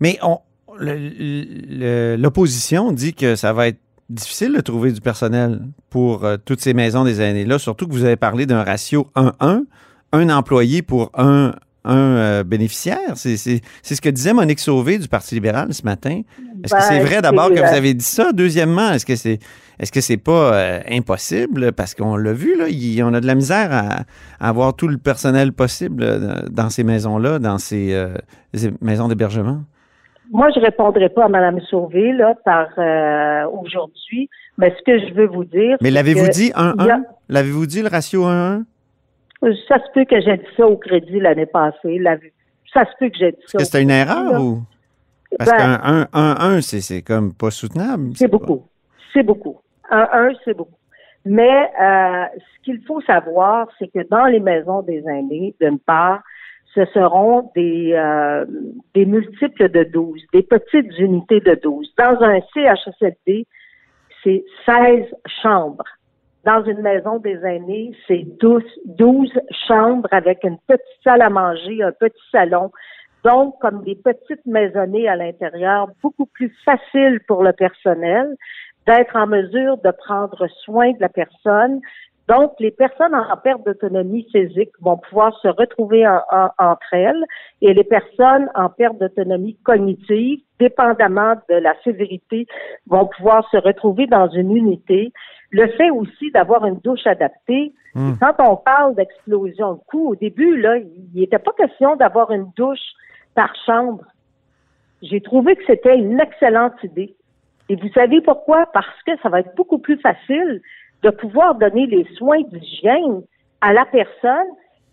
Mais 0.00 0.18
on, 0.22 0.38
l'opposition 2.18 2.92
dit 2.92 3.14
que 3.14 3.34
ça 3.34 3.52
va 3.52 3.68
être 3.68 3.78
difficile 4.08 4.52
de 4.54 4.60
trouver 4.60 4.92
du 4.92 5.00
personnel 5.00 5.62
pour 5.90 6.24
euh, 6.24 6.36
toutes 6.42 6.60
ces 6.60 6.74
maisons 6.74 7.04
des 7.04 7.20
aînés-là, 7.20 7.58
surtout 7.58 7.86
que 7.86 7.92
vous 7.92 8.04
avez 8.04 8.16
parlé 8.16 8.46
d'un 8.46 8.62
ratio 8.62 9.08
1-1, 9.16 9.64
un 10.12 10.30
employé 10.30 10.82
pour 10.82 11.10
un, 11.14 11.52
un 11.86 12.16
euh, 12.16 12.44
bénéficiaire. 12.44 13.12
C'est, 13.14 13.36
c'est- 13.36 13.60
c'est 13.82 13.94
ce 13.94 14.00
que 14.00 14.08
disait 14.08 14.32
Monique 14.32 14.58
Sauvé 14.60 14.98
du 14.98 15.08
Parti 15.08 15.34
libéral 15.34 15.72
ce 15.72 15.82
matin. 15.84 16.22
Est-ce 16.64 16.74
que 16.74 16.78
Ben, 16.78 16.84
c'est 16.84 17.00
vrai 17.00 17.22
d'abord 17.22 17.48
que 17.48 17.54
vous 17.60 17.74
avez 17.74 17.94
dit 17.94 18.04
ça? 18.04 18.32
Deuxièmement, 18.32 18.90
est-ce 18.92 19.06
que 19.06 19.16
c'est 19.16 19.38
est-ce 19.78 19.92
que 19.92 20.00
c'est 20.00 20.16
pas 20.16 20.54
euh, 20.54 20.80
impossible? 20.90 21.72
Parce 21.72 21.94
qu'on 21.94 22.16
l'a 22.16 22.32
vu, 22.32 22.56
là, 22.58 22.66
il- 22.68 23.02
on 23.02 23.12
a 23.12 23.20
de 23.20 23.26
la 23.26 23.34
misère 23.34 23.68
à, 23.72 24.04
à 24.40 24.48
avoir 24.48 24.74
tout 24.74 24.88
le 24.88 24.96
personnel 24.98 25.52
possible 25.52 26.02
euh, 26.02 26.42
dans 26.50 26.70
ces 26.70 26.82
maisons-là, 26.82 27.38
dans 27.38 27.58
ces, 27.58 27.92
euh, 27.94 28.14
ces 28.54 28.72
maisons 28.80 29.08
d'hébergement. 29.08 29.58
Moi, 30.32 30.48
je 30.56 30.60
répondrai 30.60 31.08
pas 31.10 31.26
à 31.26 31.28
Mme 31.28 31.60
Sauvé, 31.70 32.12
là, 32.12 32.34
par 32.44 32.66
aujourd'hui, 33.52 34.28
mais 34.58 34.74
ce 34.78 34.82
que 34.84 34.98
je 34.98 35.14
veux 35.14 35.26
vous 35.26 35.44
dire. 35.44 35.76
Mais 35.80 35.90
l'avez-vous 35.90 36.28
dit 36.28 36.50
1-1? 36.54 36.74
il 36.80 36.86
y 36.86 36.90
a- 36.90 37.00
L'avez-vous 37.28 37.66
dit 37.66 37.82
le 37.82 37.88
ratio 37.88 38.24
1-1? 38.24 38.64
Ça 39.68 39.78
se 39.78 39.90
peut 39.94 40.04
que 40.04 40.20
j'ai 40.20 40.36
dit 40.36 40.46
ça 40.56 40.66
au 40.66 40.76
crédit 40.76 41.20
l'année 41.20 41.46
passée. 41.46 41.98
La- 41.98 42.16
ça 42.72 42.84
se 42.84 42.90
peut 42.98 43.08
que 43.08 43.16
j'ai 43.18 43.32
dit 43.32 43.38
ça. 43.46 43.58
Est-ce 43.58 43.58
que 43.58 43.64
c'était 43.64 43.82
une 43.82 43.90
erreur 43.90 44.32
là. 44.32 44.40
ou? 44.40 44.62
Parce 45.38 45.50
Ben, 45.50 45.78
qu'un 45.78 46.56
1-1, 46.58 46.60
c'est, 46.62 46.80
c'est 46.80 47.02
comme 47.02 47.32
pas 47.34 47.50
soutenable. 47.50 48.10
C'est 48.14 48.28
beaucoup. 48.28 48.64
C'est 49.12 49.22
beaucoup. 49.22 49.58
Un, 49.90 50.08
un, 50.12 50.30
c'est 50.44 50.54
beaucoup. 50.54 50.76
Mais 51.24 51.70
euh, 51.80 52.24
ce 52.38 52.64
qu'il 52.64 52.80
faut 52.86 53.00
savoir, 53.02 53.66
c'est 53.78 53.88
que 53.88 54.06
dans 54.08 54.26
les 54.26 54.38
maisons 54.40 54.82
des 54.82 55.02
aînés, 55.08 55.54
d'une 55.60 55.78
part, 55.80 56.20
ce 56.74 56.84
seront 56.86 57.50
des, 57.56 57.92
euh, 57.94 58.44
des 58.94 59.06
multiples 59.06 59.68
de 59.70 59.84
12, 59.84 60.22
des 60.32 60.42
petites 60.42 60.96
unités 60.98 61.40
de 61.40 61.58
12. 61.60 61.92
Dans 61.98 62.22
un 62.22 62.38
CHSLD, 62.54 63.46
c'est 64.22 64.44
16 64.64 65.04
chambres. 65.42 65.84
Dans 66.46 66.62
une 66.62 66.80
maison 66.80 67.18
des 67.18 67.44
aînés, 67.44 67.90
c'est 68.06 68.24
12, 68.40 68.62
12 68.84 69.32
chambres 69.66 70.08
avec 70.12 70.44
une 70.44 70.58
petite 70.68 70.86
salle 71.02 71.20
à 71.22 71.28
manger, 71.28 71.82
un 71.82 71.90
petit 71.90 72.22
salon. 72.30 72.70
Donc, 73.24 73.56
comme 73.60 73.82
des 73.82 73.96
petites 73.96 74.46
maisonnées 74.46 75.08
à 75.08 75.16
l'intérieur, 75.16 75.88
beaucoup 76.04 76.26
plus 76.26 76.54
facile 76.64 77.18
pour 77.26 77.42
le 77.42 77.52
personnel 77.52 78.28
d'être 78.86 79.16
en 79.16 79.26
mesure 79.26 79.78
de 79.78 79.90
prendre 79.90 80.46
soin 80.62 80.92
de 80.92 81.00
la 81.00 81.08
personne. 81.08 81.80
Donc, 82.28 82.54
les 82.58 82.72
personnes 82.72 83.14
en 83.14 83.36
perte 83.36 83.64
d'autonomie 83.64 84.26
physique 84.32 84.70
vont 84.80 84.96
pouvoir 84.96 85.38
se 85.40 85.48
retrouver 85.48 86.06
en- 86.08 86.22
en- 86.32 86.50
entre 86.58 86.92
elles 86.92 87.24
et 87.62 87.72
les 87.72 87.84
personnes 87.84 88.48
en 88.56 88.68
perte 88.68 88.98
d'autonomie 88.98 89.56
cognitive, 89.62 90.40
dépendamment 90.58 91.34
de 91.48 91.54
la 91.54 91.74
sévérité, 91.84 92.46
vont 92.88 93.06
pouvoir 93.06 93.48
se 93.50 93.56
retrouver 93.58 94.06
dans 94.08 94.28
une 94.28 94.56
unité. 94.56 95.12
Le 95.52 95.68
fait 95.68 95.90
aussi 95.90 96.32
d'avoir 96.32 96.66
une 96.66 96.80
douche 96.80 97.06
adaptée, 97.06 97.72
Hmm. 97.94 98.14
quand 98.20 98.34
on 98.40 98.56
parle 98.56 98.96
d'explosion 98.96 99.74
de 99.74 99.80
coûts, 99.86 100.08
au 100.10 100.16
début, 100.16 100.56
là, 100.60 100.78
il 100.78 101.08
n'était 101.14 101.38
pas 101.38 101.52
question 101.52 101.94
d'avoir 101.94 102.32
une 102.32 102.50
douche 102.56 102.92
par 103.36 103.54
chambre. 103.64 104.04
J'ai 105.02 105.20
trouvé 105.20 105.54
que 105.54 105.62
c'était 105.66 105.96
une 105.96 106.18
excellente 106.20 106.82
idée. 106.82 107.14
Et 107.68 107.76
vous 107.76 107.88
savez 107.94 108.20
pourquoi? 108.20 108.66
Parce 108.72 109.02
que 109.06 109.12
ça 109.22 109.28
va 109.28 109.40
être 109.40 109.54
beaucoup 109.56 109.78
plus 109.78 109.98
facile 110.00 110.60
de 111.02 111.10
pouvoir 111.10 111.54
donner 111.54 111.86
les 111.86 112.04
soins 112.16 112.42
d'hygiène 112.42 113.22
à 113.60 113.72
la 113.72 113.84
personne 113.84 114.48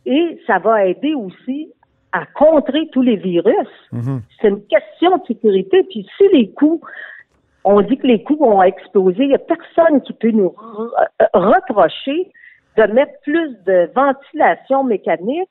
et 0.06 0.40
ça 0.48 0.60
va 0.60 0.86
aider 0.86 1.14
aussi 1.14 1.72
à 2.12 2.26
contrer 2.26 2.88
tous 2.92 3.02
les 3.02 3.16
virus. 3.16 3.68
Mhm. 3.92 4.22
C'est 4.40 4.50
une 4.50 4.66
question 4.68 5.18
de 5.18 5.26
sécurité. 5.26 5.84
Puis 5.90 6.08
si 6.18 6.28
les 6.32 6.52
coûts, 6.52 6.82
on 7.64 7.82
dit 7.82 7.98
que 7.98 8.08
les 8.08 8.24
coûts 8.24 8.38
vont 8.38 8.62
exploser, 8.62 9.24
il 9.24 9.30
n'y 9.30 9.36
a 9.36 9.40
personne 9.40 10.02
qui 10.02 10.14
peut 10.14 10.32
nous 10.32 10.54
euh, 10.60 11.26
reprocher 11.34 12.32
de 12.78 12.84
mettre 12.92 13.14
plus 13.22 13.56
de 13.66 13.90
ventilation 13.96 14.84
mécanique, 14.84 15.50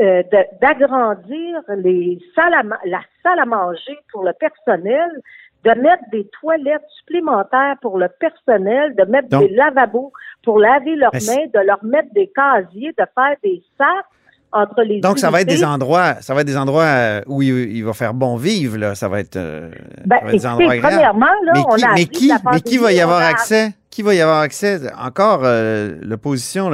euh, 0.00 0.22
d'agrandir 0.60 1.62
les 1.76 2.18
salles 2.34 2.54
à 2.54 2.62
la 2.84 3.00
salle 3.22 3.38
à 3.38 3.46
manger 3.46 3.98
pour 4.12 4.24
le 4.24 4.32
personnel, 4.32 5.10
de 5.64 5.70
mettre 5.70 6.02
des 6.12 6.26
toilettes 6.40 6.86
supplémentaires 6.98 7.74
pour 7.82 7.98
le 7.98 8.08
personnel, 8.18 8.94
de 8.96 9.04
mettre 9.04 9.28
Donc- 9.28 9.48
des 9.48 9.54
lavabos 9.54 10.12
pour 10.42 10.58
laver 10.58 10.96
leurs 10.96 11.12
mains, 11.12 11.46
de 11.52 11.66
leur 11.66 11.84
mettre 11.84 12.08
des 12.14 12.30
casiers, 12.34 12.92
de 12.98 13.04
faire 13.14 13.36
des 13.42 13.62
sacs 13.76 13.88
entre 14.52 14.82
les 14.82 15.00
Donc, 15.00 15.18
ça 15.20 15.30
va 15.30 15.42
être 15.42 15.48
des 15.48 15.62
endroits, 15.64 16.14
ça 16.22 16.34
va 16.34 16.40
être 16.40 16.46
des 16.48 16.56
endroits 16.56 16.82
euh, 16.82 17.20
où 17.28 17.40
il, 17.40 17.50
il 17.76 17.84
va 17.84 17.92
faire 17.92 18.14
bon 18.14 18.34
vivre, 18.36 18.78
là. 18.78 18.94
Ça 18.96 19.08
va 19.08 19.20
être, 19.20 19.36
euh, 19.36 19.70
Ben, 20.06 20.16
ça 20.16 20.24
va 20.24 20.30
être 20.32 20.38
des 20.38 20.46
endroits 20.46 20.74
premièrement, 20.80 21.26
là, 21.44 21.52
mais 21.54 21.60
on 21.68 21.76
qui, 21.76 21.84
a 21.84 21.94
mais 21.94 22.04
qui, 22.06 22.32
mais 22.72 22.78
va 22.78 22.92
y 22.92 23.00
avoir 23.00 23.20
a- 23.20 23.26
accès? 23.26 23.70
Qui 23.90 24.02
va 24.02 24.14
y 24.14 24.20
avoir 24.20 24.40
accès? 24.40 24.80
Encore, 25.00 25.42
euh, 25.44 25.96
l'opposition, 26.02 26.70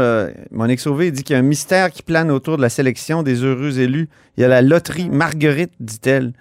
Monique 0.53 0.81
Sauvé 0.81 1.11
dit 1.11 1.23
qu'il 1.23 1.35
y 1.35 1.37
a 1.37 1.41
un 1.41 1.43
mystère 1.43 1.91
qui 1.91 2.03
plane 2.03 2.31
autour 2.31 2.57
de 2.57 2.63
la 2.63 2.69
sélection 2.71 3.23
des 3.23 3.43
heureux 3.43 3.79
élus. 3.81 4.09
Il 4.37 4.43
y 4.43 4.45
a 4.45 4.49
la 4.49 4.63
loterie 4.63 5.09
Marguerite, 5.11 5.73
dit-elle. 5.81 6.33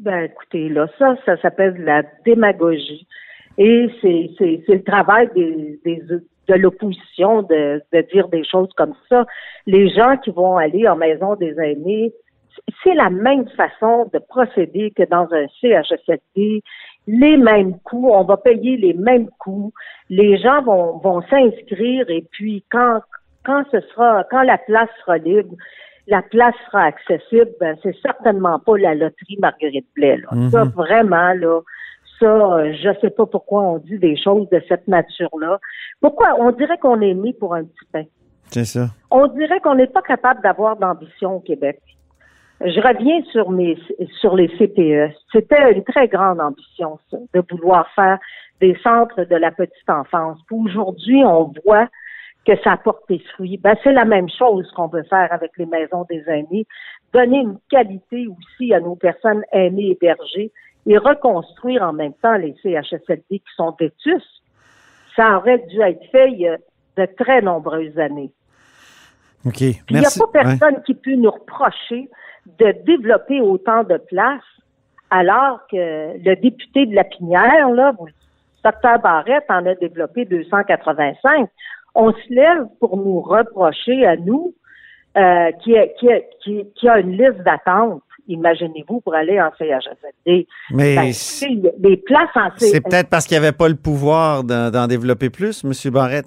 Ben, 0.00 0.24
écoutez, 0.24 0.68
là, 0.68 0.86
ça, 0.98 1.16
ça 1.26 1.36
s'appelle 1.38 1.74
la 1.82 2.02
démagogie. 2.24 3.06
Et 3.56 3.88
c'est, 4.00 4.30
c'est, 4.38 4.62
c'est 4.66 4.74
le 4.74 4.84
travail 4.84 5.28
des, 5.34 5.80
des, 5.84 6.02
de 6.48 6.54
l'opposition 6.54 7.42
de, 7.42 7.82
de 7.92 8.00
dire 8.12 8.28
des 8.28 8.44
choses 8.44 8.70
comme 8.76 8.94
ça. 9.08 9.26
Les 9.66 9.88
gens 9.90 10.16
qui 10.18 10.30
vont 10.30 10.56
aller 10.56 10.86
en 10.86 10.94
maison 10.94 11.34
des 11.34 11.54
aînés, 11.58 12.12
c'est 12.82 12.94
la 12.94 13.10
même 13.10 13.48
façon 13.50 14.08
de 14.12 14.20
procéder 14.20 14.92
que 14.96 15.02
dans 15.02 15.26
un 15.32 15.46
CHSLD. 15.60 16.62
Les 17.08 17.36
mêmes 17.36 17.78
coûts, 17.80 18.10
on 18.12 18.22
va 18.22 18.36
payer 18.36 18.76
les 18.76 18.94
mêmes 18.94 19.28
coûts. 19.38 19.72
Les 20.10 20.38
gens 20.38 20.62
vont, 20.62 20.98
vont 20.98 21.22
s'inscrire 21.22 22.08
et 22.08 22.24
puis 22.30 22.64
quand, 22.70 23.00
quand 23.44 23.64
ce 23.72 23.80
sera, 23.80 24.24
quand 24.30 24.42
la 24.42 24.58
place 24.58 24.90
sera 25.00 25.18
libre, 25.18 25.54
la 26.08 26.22
place 26.22 26.54
sera 26.66 26.84
accessible, 26.84 27.50
ben, 27.60 27.76
c'est 27.82 27.96
certainement 28.00 28.58
pas 28.58 28.78
la 28.78 28.94
loterie 28.94 29.38
Marguerite 29.40 29.86
Blais. 29.94 30.16
Là. 30.16 30.28
Mhm. 30.32 30.50
Ça, 30.50 30.64
vraiment, 30.64 31.34
là, 31.34 31.60
ça, 32.18 32.26
euh, 32.26 32.72
je 32.72 32.88
sais 33.00 33.10
pas 33.10 33.26
pourquoi 33.26 33.62
on 33.62 33.78
dit 33.78 33.98
des 33.98 34.16
choses 34.16 34.48
de 34.48 34.60
cette 34.68 34.88
nature-là. 34.88 35.58
Pourquoi? 36.00 36.34
On 36.38 36.50
dirait 36.50 36.78
qu'on 36.78 37.00
est 37.02 37.14
né 37.14 37.34
pour 37.34 37.54
un 37.54 37.64
petit 37.64 37.84
pain? 37.92 38.04
C'est 38.46 38.64
ça. 38.64 38.88
On 39.10 39.26
dirait 39.28 39.60
qu'on 39.60 39.74
n'est 39.74 39.86
pas 39.86 40.02
capable 40.02 40.42
d'avoir 40.42 40.76
d'ambition 40.76 41.36
au 41.36 41.40
Québec. 41.40 41.78
Je 42.60 42.80
reviens 42.80 43.22
sur 43.30 43.50
mes 43.50 43.78
sur 44.20 44.34
les 44.34 44.48
CPE. 44.48 45.14
C'était 45.30 45.72
une 45.72 45.84
très 45.84 46.08
grande 46.08 46.40
ambition, 46.40 46.98
ça, 47.10 47.18
de 47.34 47.42
vouloir 47.50 47.88
faire 47.94 48.18
des 48.60 48.76
centres 48.82 49.22
de 49.24 49.36
la 49.36 49.52
petite 49.52 49.88
enfance. 49.88 50.38
Aujourd'hui, 50.50 51.22
on 51.24 51.52
voit 51.64 51.86
que 52.46 52.52
ça 52.62 52.72
apporte 52.72 53.02
des 53.08 53.18
fruits. 53.34 53.58
Ben, 53.58 53.76
c'est 53.82 53.92
la 53.92 54.04
même 54.04 54.28
chose 54.28 54.70
qu'on 54.72 54.88
veut 54.88 55.02
faire 55.04 55.32
avec 55.32 55.52
les 55.58 55.66
maisons 55.66 56.04
des 56.08 56.22
aînés. 56.28 56.66
Donner 57.12 57.40
une 57.40 57.58
qualité 57.70 58.26
aussi 58.26 58.72
à 58.72 58.80
nos 58.80 58.96
personnes 58.96 59.42
aînées 59.52 59.90
hébergées 59.90 60.50
et 60.86 60.98
reconstruire 60.98 61.82
en 61.82 61.92
même 61.92 62.14
temps 62.14 62.36
les 62.36 62.54
CHSLD 62.62 63.22
qui 63.30 63.54
sont 63.56 63.74
vétus. 63.78 64.22
Ça 65.14 65.36
aurait 65.36 65.58
dû 65.68 65.80
être 65.80 66.04
fait 66.10 66.30
il 66.32 66.38
y 66.38 66.48
a 66.48 66.56
de 66.96 67.06
très 67.18 67.42
nombreuses 67.42 67.98
années. 67.98 68.32
OK. 69.46 69.60
Il 69.60 69.76
n'y 69.90 70.06
a 70.06 70.10
pas 70.18 70.26
personne 70.32 70.82
qui 70.84 70.94
peut 70.94 71.14
nous 71.14 71.30
reprocher 71.30 72.08
de 72.58 72.72
développer 72.84 73.40
autant 73.40 73.84
de 73.84 73.98
places 73.98 74.42
alors 75.10 75.60
que 75.70 76.16
le 76.18 76.36
député 76.36 76.86
de 76.86 76.94
la 76.94 77.04
Pinière, 77.04 77.70
là, 77.70 77.92
docteur 78.64 78.98
Barrette 79.00 79.46
en 79.48 79.64
a 79.66 79.74
développé 79.74 80.24
285. 80.24 81.48
On 81.94 82.12
se 82.12 82.32
lève 82.34 82.66
pour 82.80 82.96
nous 82.96 83.20
reprocher 83.20 84.04
à 84.06 84.16
nous 84.16 84.54
euh, 85.16 85.50
qui, 85.64 85.76
a, 85.76 85.86
qui, 85.98 86.06
qui, 86.44 86.64
qui 86.74 86.88
a 86.88 87.00
une 87.00 87.12
liste 87.12 87.42
d'attente 87.44 88.02
imaginez-vous, 88.30 89.00
pour 89.00 89.14
aller 89.14 89.40
en 89.40 89.48
CHSLD. 89.58 90.46
Mais 90.72 90.96
ben, 90.96 91.72
les 91.82 91.96
places 91.96 92.28
en 92.34 92.50
C'est 92.58 92.82
peut-être 92.82 93.08
parce 93.08 93.26
qu'il 93.26 93.38
n'y 93.40 93.44
avait 93.46 93.56
pas 93.56 93.68
le 93.70 93.74
pouvoir 93.74 94.44
d'en 94.44 94.86
développer 94.86 95.30
plus, 95.30 95.64
M. 95.64 95.72
Barrette. 95.92 96.26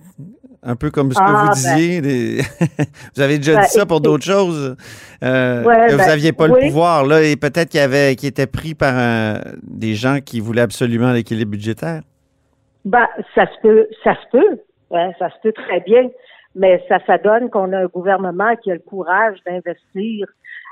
Un 0.64 0.76
peu 0.76 0.90
comme 0.92 1.12
ce 1.12 1.18
que 1.20 1.24
Ah, 1.26 1.44
vous 1.46 1.54
disiez. 1.54 2.02
des- 2.02 2.42
vous 3.16 3.22
avez 3.22 3.38
déjà 3.38 3.56
Ben, 3.56 3.62
dit 3.62 3.68
ça 3.70 3.86
pour 3.86 4.02
d'autres 4.02 4.24
choses. 4.26 4.76
euh, 5.24 5.64
Ouais, 5.64 5.88
que 5.88 5.92
vous 5.94 5.98
ben, 6.00 6.08
n'aviez 6.08 6.34
pas 6.34 6.48
le 6.48 6.54
pouvoir. 6.60 7.06
Là, 7.06 7.22
et 7.24 7.36
peut-être 7.36 7.70
qu'il 7.70 7.80
y 7.80 7.84
avait 7.84 8.16
qui 8.16 8.26
était 8.28 8.48
pris 8.48 8.74
par 8.76 8.96
un- 8.96 9.40
des 9.64 9.94
gens 9.94 10.20
qui 10.24 10.40
voulaient 10.40 10.62
absolument 10.62 11.12
l'équilibre 11.14 11.52
budgétaire. 11.52 12.02
Ben, 12.86 13.08
ça 13.36 13.46
se 13.46 13.62
peut, 13.62 13.88
ça 14.04 14.16
se 14.16 14.38
peut, 14.38 14.60
hein, 14.96 15.12
ça 15.20 15.30
se 15.30 15.36
peut 15.44 15.54
très 15.54 15.80
bien, 15.82 16.10
mais 16.56 16.84
ça, 16.90 17.00
ça 17.08 17.18
donne 17.18 17.50
qu'on 17.50 17.72
a 17.74 17.80
un 17.80 17.86
gouvernement 17.86 18.56
qui 18.58 18.72
a 18.72 18.76
le 18.76 18.80
courage 18.82 19.38
d'investir, 19.46 20.28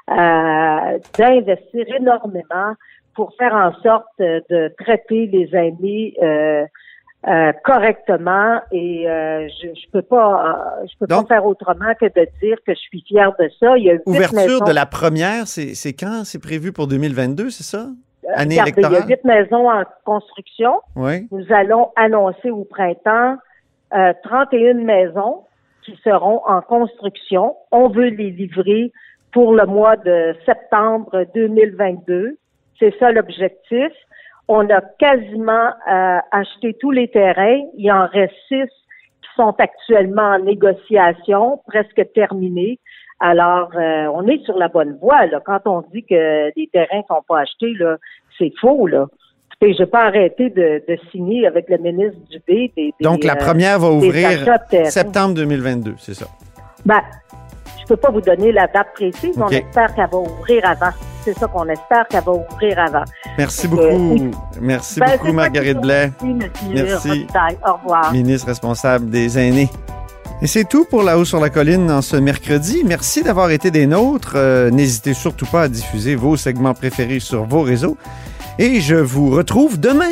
euh, 0.09 0.97
d'investir 1.17 1.85
énormément 1.97 2.73
pour 3.15 3.33
faire 3.37 3.53
en 3.53 3.73
sorte 3.81 4.05
euh, 4.21 4.39
de 4.49 4.73
traiter 4.83 5.27
les 5.27 5.49
aînés 5.55 6.13
euh, 6.21 6.65
euh, 7.27 7.51
correctement 7.65 8.61
et 8.71 9.09
euh, 9.09 9.47
je, 9.61 9.67
je 9.67 9.91
peux 9.91 10.01
pas, 10.01 10.79
euh, 10.81 10.87
je 10.89 10.97
peux 10.99 11.05
Donc- 11.07 11.27
pas 11.27 11.35
faire 11.35 11.45
autrement 11.45 11.93
que 11.99 12.05
de 12.05 12.27
dire 12.41 12.57
que 12.65 12.73
je 12.73 12.79
suis 12.79 13.01
fière 13.07 13.33
de 13.39 13.49
ça. 13.59 13.77
Il 13.77 13.83
y 13.83 13.89
a 13.89 13.93
huit 13.93 14.01
Ouverture 14.05 14.63
de 14.63 14.71
la 14.71 14.85
première, 14.85 15.45
c'est 15.47 15.75
c'est 15.75 15.93
quand? 15.93 16.23
C'est 16.23 16.39
prévu 16.41 16.71
pour 16.71 16.87
2022, 16.87 17.49
c'est 17.49 17.63
ça? 17.63 17.87
Année 18.35 18.61
Regardez, 18.61 18.73
il 18.77 18.81
y 18.81 18.85
a 18.85 18.89
électorale? 18.89 19.07
huit 19.09 19.23
maisons 19.25 19.69
en 19.69 19.83
construction. 20.05 20.79
Oui. 20.95 21.27
Nous 21.31 21.45
allons 21.51 21.89
annoncer 21.97 22.51
au 22.51 22.63
printemps 22.63 23.35
euh, 23.93 24.13
31 24.23 24.75
maisons 24.75 25.43
qui 25.83 25.99
seront 26.03 26.41
en 26.45 26.61
construction. 26.61 27.55
On 27.71 27.89
veut 27.89 28.09
les 28.09 28.31
livrer 28.31 28.91
pour 29.31 29.53
le 29.53 29.65
mois 29.65 29.95
de 29.97 30.35
septembre 30.45 31.25
2022. 31.33 32.37
C'est 32.79 32.97
ça 32.99 33.11
l'objectif. 33.11 33.91
On 34.47 34.67
a 34.69 34.81
quasiment 34.99 35.69
euh, 35.91 36.19
acheté 36.31 36.75
tous 36.79 36.91
les 36.91 37.07
terrains. 37.07 37.61
Il 37.77 37.91
en 37.91 38.07
reste 38.07 38.33
six 38.47 38.65
qui 38.65 39.29
sont 39.35 39.55
actuellement 39.57 40.33
en 40.33 40.39
négociation, 40.39 41.61
presque 41.67 42.01
terminés. 42.13 42.79
Alors, 43.19 43.69
euh, 43.75 44.07
on 44.13 44.27
est 44.27 44.43
sur 44.45 44.57
la 44.57 44.69
bonne 44.69 44.97
voie. 44.97 45.25
Là. 45.25 45.41
Quand 45.45 45.61
on 45.65 45.81
dit 45.93 46.03
que 46.03 46.51
les 46.55 46.67
terrains 46.67 47.03
sont 47.07 47.21
pas 47.27 47.41
achetés, 47.41 47.73
c'est 48.37 48.51
faux. 48.59 48.87
Là. 48.87 49.07
Écoutez, 49.61 49.75
j'ai 49.77 49.85
pas 49.87 50.05
arrêté 50.05 50.49
de, 50.49 50.81
de 50.87 50.97
signer 51.11 51.45
avec 51.45 51.65
le 51.67 51.77
ministre 51.79 52.17
Dubé. 52.31 52.71
Des, 52.77 52.93
des, 52.97 53.03
Donc, 53.03 53.25
la 53.25 53.33
euh, 53.33 53.35
première 53.35 53.77
va 53.79 53.89
des 53.89 54.07
ouvrir 54.07 54.45
septembre 54.85 55.33
2022, 55.35 55.95
c'est 55.97 56.13
ça? 56.13 56.27
Ben, 56.85 57.01
je 57.81 57.85
peux 57.85 57.97
pas 57.97 58.09
vous 58.09 58.21
donner 58.21 58.53
la 58.53 58.67
date 58.67 58.87
précise, 58.93 59.35
mais 59.35 59.43
OK. 59.43 59.49
on 59.51 59.51
espère 59.51 59.93
qu'elle 59.95 60.09
va 60.09 60.17
ouvrir 60.17 60.65
avant. 60.65 60.91
C'est 61.25 61.37
ça 61.37 61.47
qu'on 61.47 61.67
espère 61.67 62.07
qu'elle 62.07 62.23
va 62.23 62.31
ouvrir 62.31 62.79
avant. 62.79 63.03
Merci 63.37 63.67
Euh, 63.67 63.69
beaucoup. 63.69 64.31
Merci 64.61 64.99
Ben, 65.01 65.11
beaucoup, 65.17 65.33
Marguerite 65.33 65.81
Blais, 65.81 66.11
Merci. 66.73 67.27
Au 67.67 67.73
revoir. 67.73 68.13
ministre 68.13 68.47
responsable 68.47 69.09
des 69.09 69.37
aînés. 69.37 69.67
Et 70.41 70.47
c'est 70.47 70.63
tout 70.69 70.85
pour 70.89 71.03
La 71.03 71.17
Haut 71.17 71.25
sur 71.25 71.41
la 71.41 71.49
Colline 71.49 71.91
en 71.91 72.01
ce 72.01 72.15
mercredi. 72.15 72.83
Merci 72.85 73.23
d'avoir 73.23 73.51
été 73.51 73.71
des 73.71 73.87
nôtres. 73.87 74.33
Euh, 74.37 74.69
N'hésitez 74.69 75.13
surtout 75.13 75.45
pas 75.47 75.63
à 75.63 75.67
diffuser 75.67 76.15
vos 76.15 76.37
segments 76.37 76.73
préférés 76.73 77.19
sur 77.19 77.43
vos 77.43 77.61
réseaux 77.61 77.97
et 78.59 78.81
je 78.81 78.95
vous 78.95 79.29
retrouve 79.29 79.79
demain. 79.79 80.11